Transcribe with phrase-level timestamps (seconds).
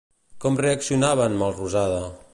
[0.45, 2.05] Com reaccionava en Melrosada?